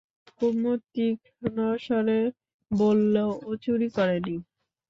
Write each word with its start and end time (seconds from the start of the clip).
কুমু 0.37 0.71
তীক্ষ্ণ 0.93 1.55
স্বরে 1.83 2.19
বললে, 2.71 3.23
ও 3.41 3.49
চুরি 3.63 3.87
করে 3.95 4.17
নি। 4.25 4.35